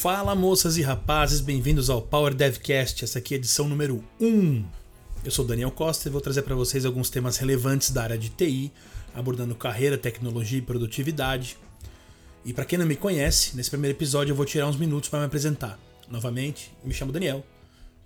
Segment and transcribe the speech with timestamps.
[0.00, 4.64] Fala moças e rapazes, bem-vindos ao Power Devcast, essa aqui é a edição número 1.
[5.22, 8.30] Eu sou Daniel Costa e vou trazer para vocês alguns temas relevantes da área de
[8.30, 8.72] TI,
[9.14, 11.58] abordando carreira, tecnologia e produtividade.
[12.46, 15.18] E para quem não me conhece, nesse primeiro episódio eu vou tirar uns minutos para
[15.18, 15.78] me apresentar.
[16.08, 17.44] Novamente, me chamo Daniel,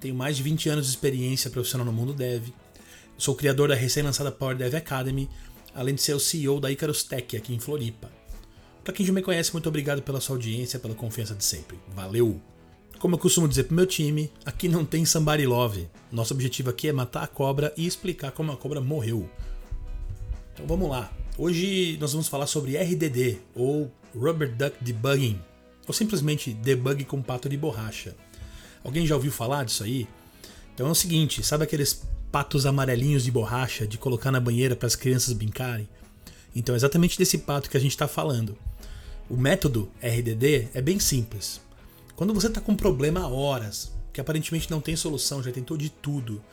[0.01, 2.49] tenho mais de 20 anos de experiência profissional no mundo dev,
[3.17, 5.31] sou criador da recém-lançada Power Dev Academy,
[5.73, 8.24] além de ser o CEO da Icarus Tech aqui em Floripa.
[8.85, 11.79] Para quem já me conhece, muito obrigado pela sua audiência, pela confiança de sempre.
[11.95, 12.39] Valeu!
[12.99, 15.89] Como eu costumo dizer pro meu time, aqui não tem somebody love.
[16.13, 19.29] Nosso objetivo aqui é matar a cobra e explicar como a cobra morreu.
[20.53, 21.11] Então vamos lá.
[21.39, 25.41] Hoje nós vamos falar sobre RDD, ou Rubber Duck Debugging,
[25.87, 28.15] ou simplesmente debug com pato de borracha.
[28.85, 30.07] Alguém já ouviu falar disso aí?
[30.75, 34.87] Então é o seguinte, sabe aqueles patos amarelinhos de borracha de colocar na banheira para
[34.87, 35.89] as crianças brincarem?
[36.55, 38.57] Então é exatamente desse pato que a gente está falando.
[39.29, 41.59] O método RDD é bem simples.
[42.15, 45.79] Quando você está com um problema há horas, que aparentemente não tem solução, já tentou
[45.79, 46.45] de tudo,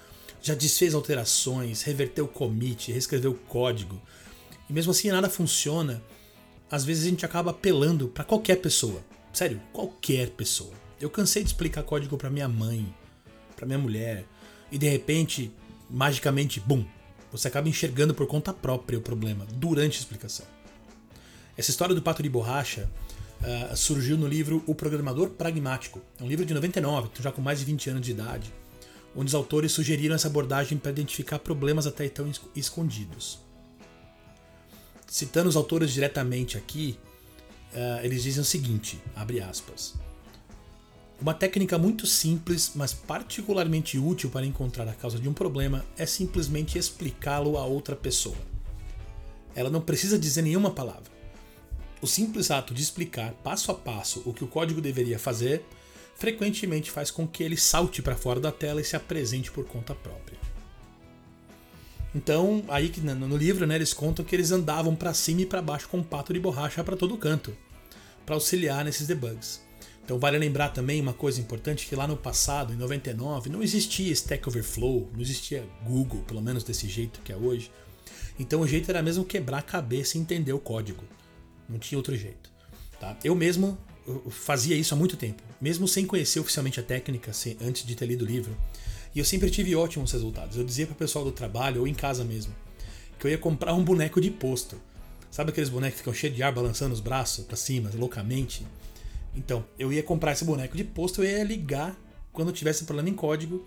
[0.41, 4.01] já desfez alterações, reverteu o commit, reescreveu o código,
[4.69, 6.01] e mesmo assim nada funciona,
[6.71, 9.03] às vezes a gente acaba apelando para qualquer pessoa.
[9.33, 10.73] Sério, qualquer pessoa.
[10.99, 12.87] Eu cansei de explicar código para minha mãe,
[13.53, 14.25] para minha mulher,
[14.71, 15.51] e de repente,
[15.89, 16.85] magicamente, bum,
[17.33, 20.60] você acaba enxergando por conta própria o problema durante a explicação.
[21.61, 22.89] Essa história do pato de borracha
[23.39, 26.01] uh, surgiu no livro O Programador Pragmático.
[26.19, 28.51] É um livro de 99, então já com mais de 20 anos de idade,
[29.15, 33.37] onde os autores sugeriram essa abordagem para identificar problemas até então escondidos.
[35.05, 36.97] Citando os autores diretamente aqui,
[37.75, 39.93] uh, eles dizem o seguinte, abre aspas,
[41.21, 46.07] uma técnica muito simples, mas particularmente útil para encontrar a causa de um problema é
[46.07, 48.37] simplesmente explicá-lo a outra pessoa.
[49.53, 51.20] Ela não precisa dizer nenhuma palavra.
[52.01, 55.63] O simples ato de explicar passo a passo o que o código deveria fazer
[56.15, 59.93] frequentemente faz com que ele salte para fora da tela e se apresente por conta
[59.93, 60.37] própria.
[62.13, 65.87] Então, aí no livro, né, eles contam que eles andavam para cima e para baixo
[65.87, 67.55] com um pato de borracha para todo canto,
[68.25, 69.61] para auxiliar nesses debugs.
[70.03, 74.11] Então vale lembrar também uma coisa importante que lá no passado, em 99, não existia
[74.11, 77.71] Stack Overflow, não existia Google, pelo menos desse jeito que é hoje.
[78.37, 81.03] Então o jeito era mesmo quebrar a cabeça e entender o código.
[81.71, 82.51] Não tinha outro jeito.
[82.99, 83.17] Tá?
[83.23, 83.77] Eu mesmo
[84.29, 88.23] fazia isso há muito tempo, mesmo sem conhecer oficialmente a técnica, antes de ter lido
[88.23, 88.55] o livro.
[89.15, 90.57] E eu sempre tive ótimos resultados.
[90.57, 92.53] Eu dizia para o pessoal do trabalho ou em casa mesmo
[93.21, 94.81] que eu ia comprar um boneco de posto.
[95.29, 98.65] Sabe aqueles bonecos que ficam cheios de ar balançando os braços para cima, loucamente?
[99.35, 101.95] Então, eu ia comprar esse boneco de posto, eu ia ligar
[102.33, 103.63] quando tivesse problema em código.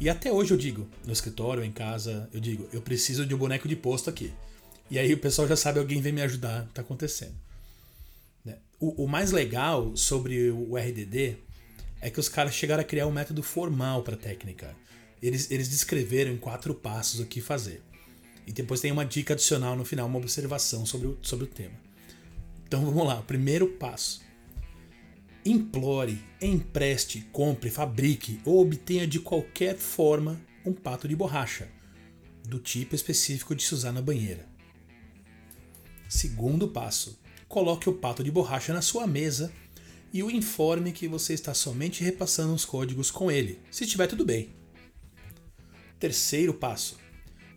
[0.00, 3.38] E até hoje eu digo, no escritório, em casa, eu digo, eu preciso de um
[3.38, 4.32] boneco de posto aqui.
[4.90, 7.34] E aí o pessoal já sabe, alguém vem me ajudar, tá acontecendo.
[8.78, 11.36] O, o mais legal sobre o RDD
[12.00, 14.76] é que os caras chegaram a criar um método formal para técnica.
[15.22, 17.82] Eles, eles descreveram em quatro passos o que fazer.
[18.46, 21.74] E depois tem uma dica adicional no final, uma observação sobre o, sobre o tema.
[22.66, 24.24] Então vamos lá, primeiro passo
[25.44, 31.68] implore, empreste, compre, fabrique ou obtenha de qualquer forma um pato de borracha,
[32.44, 34.48] do tipo específico de se usar na banheira.
[36.08, 37.18] Segundo passo:
[37.54, 39.52] coloque o pato de borracha na sua mesa
[40.12, 44.24] e o informe que você está somente repassando os códigos com ele, se estiver tudo
[44.24, 44.48] bem.
[46.00, 46.98] Terceiro passo: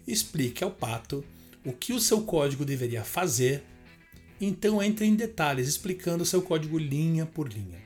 [0.07, 1.25] explique ao pato
[1.65, 3.63] o que o seu código deveria fazer
[4.39, 7.81] então entre em detalhes explicando o seu código linha por linha.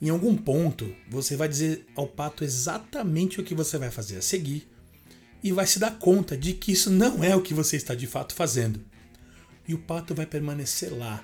[0.00, 4.22] Em algum ponto, você vai dizer ao pato exatamente o que você vai fazer a
[4.22, 4.68] seguir
[5.42, 8.06] e vai se dar conta de que isso não é o que você está de
[8.06, 8.80] fato fazendo.
[9.68, 11.22] E o pato vai permanecer lá,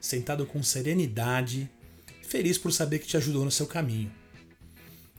[0.00, 1.70] sentado com serenidade,
[2.22, 4.10] feliz por saber que te ajudou no seu caminho.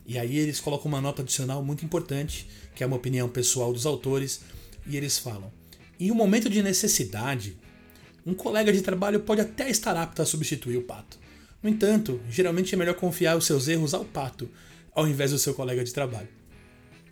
[0.05, 3.85] E aí eles colocam uma nota adicional muito importante, que é uma opinião pessoal dos
[3.85, 4.41] autores,
[4.87, 5.51] e eles falam:
[5.99, 7.55] em um momento de necessidade,
[8.25, 11.19] um colega de trabalho pode até estar apto a substituir o pato.
[11.61, 14.49] No entanto, geralmente é melhor confiar os seus erros ao pato,
[14.91, 16.27] ao invés do seu colega de trabalho.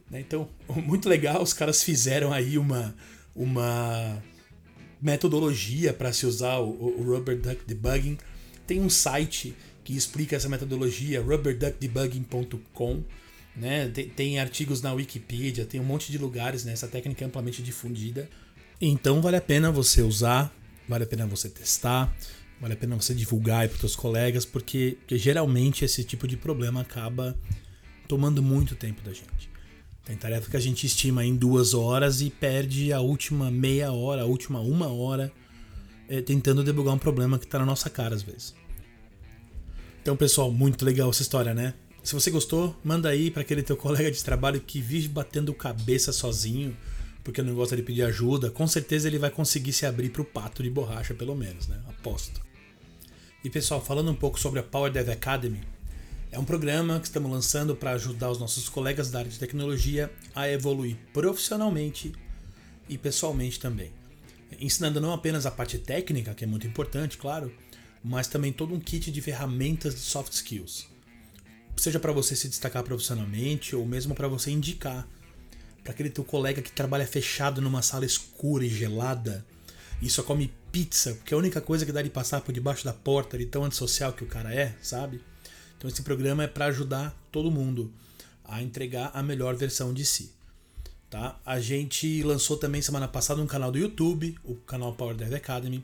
[0.09, 0.49] Né, então,
[0.83, 2.95] muito legal, os caras fizeram aí uma,
[3.35, 4.21] uma
[5.03, 8.17] metodologia para se usar o, o Rubber Duck Debugging.
[8.65, 9.53] Tem um site
[9.83, 13.03] que explica essa metodologia, rubberduckdebugging.com.
[13.55, 13.89] Né?
[13.89, 16.71] Tem, tem, artigos na Wikipedia, tem um monte de lugares, né?
[16.71, 18.29] essa técnica é amplamente difundida.
[18.81, 20.51] Então vale a pena você usar,
[20.87, 22.15] vale a pena você testar,
[22.59, 26.37] vale a pena você divulgar para os seus colegas, porque, porque geralmente esse tipo de
[26.37, 27.37] problema acaba
[28.07, 29.52] tomando muito tempo da gente.
[30.05, 34.23] Tem tarefa que a gente estima em duas horas e perde a última meia hora,
[34.23, 35.31] a última uma hora
[36.09, 38.53] é, tentando debugar um problema que está na nossa cara às vezes.
[40.01, 41.73] Então, pessoal, muito legal essa história, né?
[42.03, 46.11] Se você gostou, manda aí para aquele teu colega de trabalho que vive batendo cabeça
[46.11, 46.75] sozinho,
[47.23, 48.51] porque não gosta de pedir ajuda.
[48.51, 51.79] Com certeza ele vai conseguir se abrir para o pato de borracha, pelo menos, né?
[51.87, 52.41] Aposto.
[53.41, 55.61] E pessoal, falando um pouco sobre a Power Dev Academy,
[56.33, 60.11] é um programa que estamos lançando para ajudar os nossos colegas da área de tecnologia
[60.33, 62.11] a evoluir profissionalmente
[62.89, 63.91] e pessoalmente também.
[64.59, 67.53] Ensinando não apenas a parte técnica, que é muito importante, claro,
[68.03, 70.87] mas também todo um kit de ferramentas de soft skills.
[71.77, 75.07] Seja para você se destacar profissionalmente ou mesmo para você indicar
[75.83, 79.45] para aquele teu colega que trabalha fechado numa sala escura e gelada
[80.01, 82.83] e só come pizza, porque é a única coisa que dá de passar por debaixo
[82.85, 85.21] da porta de tão antissocial que o cara é, sabe?
[85.83, 87.91] Então esse programa é para ajudar todo mundo
[88.45, 90.31] a entregar a melhor versão de si.
[91.09, 91.37] Tá?
[91.45, 95.83] A gente lançou também semana passada um canal do YouTube, o canal Power Dev Academy,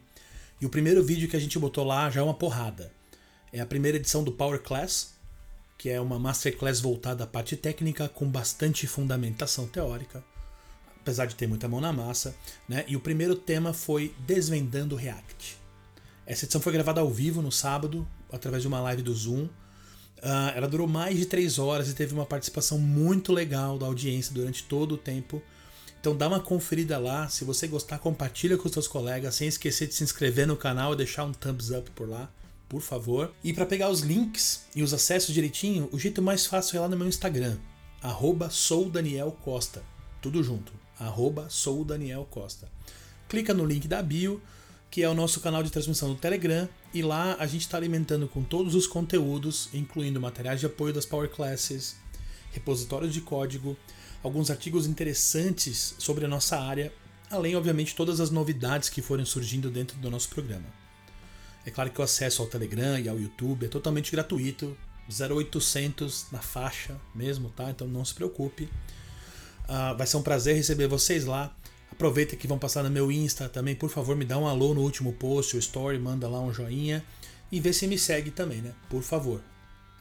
[0.61, 2.93] e o primeiro vídeo que a gente botou lá já é uma porrada.
[3.51, 5.15] É a primeira edição do Power Class,
[5.77, 10.23] que é uma masterclass voltada à parte técnica com bastante fundamentação teórica,
[11.01, 12.33] apesar de ter muita mão na massa,
[12.69, 12.85] né?
[12.87, 15.57] E o primeiro tema foi Desvendando React.
[16.25, 19.49] Essa edição foi gravada ao vivo no sábado, através de uma live do Zoom.
[20.19, 24.33] Uh, ela durou mais de três horas e teve uma participação muito legal da audiência
[24.33, 25.41] durante todo o tempo.
[25.99, 27.27] Então dá uma conferida lá.
[27.29, 30.97] Se você gostar, compartilha com seus colegas, sem esquecer de se inscrever no canal e
[30.97, 32.29] deixar um thumbs up por lá,
[32.67, 33.33] por favor.
[33.43, 36.89] E para pegar os links e os acessos direitinho, o jeito mais fácil é lá
[36.89, 37.57] no meu Instagram,
[38.49, 39.83] soudanielcosta.
[40.21, 40.73] Tudo junto,
[41.49, 42.69] soudanielcosta.
[43.29, 44.41] Clica no link da bio
[44.89, 48.27] que é o nosso canal de transmissão do Telegram, e lá a gente está alimentando
[48.27, 51.95] com todos os conteúdos, incluindo materiais de apoio das Power Classes,
[52.51, 53.77] repositórios de código,
[54.23, 56.91] alguns artigos interessantes sobre a nossa área,
[57.29, 60.65] além, obviamente, todas as novidades que forem surgindo dentro do nosso programa.
[61.65, 64.75] É claro que o acesso ao Telegram e ao YouTube é totalmente gratuito,
[65.09, 67.69] 0800 na faixa mesmo, tá?
[67.69, 68.63] Então não se preocupe.
[69.65, 71.55] Uh, vai ser um prazer receber vocês lá.
[71.99, 74.79] Aproveita que vão passar no meu Insta também, por favor, me dá um alô no
[74.79, 77.03] último post ou story, manda lá um joinha
[77.51, 78.71] e vê se me segue também, né?
[78.89, 79.41] Por favor.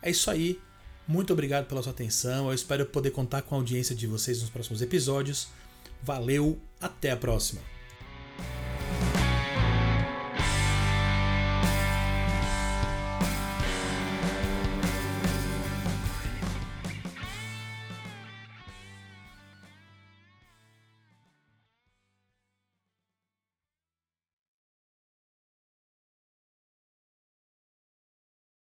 [0.01, 0.61] É isso aí.
[1.09, 2.47] Muito obrigado pela sua atenção.
[2.47, 5.49] Eu espero poder contar com a audiência de vocês nos próximos episódios.
[6.01, 7.61] Valeu, até a próxima.